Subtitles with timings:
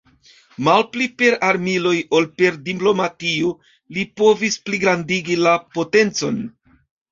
[0.67, 1.91] Malpli per armiloj
[2.21, 3.53] ol per diplomatio
[3.99, 6.45] li provis pligrandigi la potencon.